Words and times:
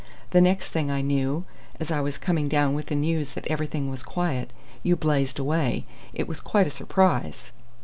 The 0.31 0.41
next 0.41 0.69
thing 0.69 0.89
I 0.89 1.01
knew, 1.01 1.45
as 1.79 1.91
I 1.91 2.01
was 2.01 2.17
coming 2.17 2.49
down 2.49 2.73
with 2.73 2.87
the 2.87 2.95
news 2.95 3.33
that 3.35 3.45
everything 3.45 3.87
was 3.91 4.01
quiet, 4.01 4.51
you 4.81 4.95
blazed 4.95 5.37
away. 5.37 5.85
It 6.11 6.27
was 6.27 6.41
quite 6.41 6.65
a 6.65 6.71
surprise." 6.71 7.51